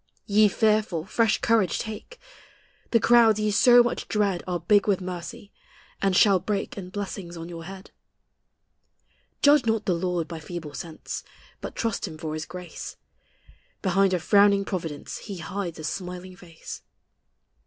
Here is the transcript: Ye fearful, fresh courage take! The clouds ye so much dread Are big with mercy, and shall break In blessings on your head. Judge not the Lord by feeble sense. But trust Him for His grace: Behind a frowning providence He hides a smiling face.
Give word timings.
Ye 0.25 0.47
fearful, 0.47 1.05
fresh 1.05 1.39
courage 1.41 1.77
take! 1.77 2.17
The 2.89 2.99
clouds 2.99 3.39
ye 3.39 3.51
so 3.51 3.83
much 3.83 4.07
dread 4.07 4.41
Are 4.47 4.59
big 4.59 4.87
with 4.87 4.99
mercy, 4.99 5.51
and 6.01 6.15
shall 6.15 6.39
break 6.39 6.75
In 6.75 6.89
blessings 6.89 7.37
on 7.37 7.47
your 7.49 7.65
head. 7.65 7.91
Judge 9.43 9.67
not 9.67 9.85
the 9.85 9.93
Lord 9.93 10.27
by 10.27 10.39
feeble 10.39 10.73
sense. 10.73 11.23
But 11.59 11.75
trust 11.75 12.07
Him 12.07 12.17
for 12.17 12.33
His 12.33 12.47
grace: 12.47 12.97
Behind 13.83 14.11
a 14.15 14.19
frowning 14.19 14.65
providence 14.65 15.19
He 15.19 15.37
hides 15.37 15.77
a 15.77 15.83
smiling 15.83 16.35
face. 16.35 16.81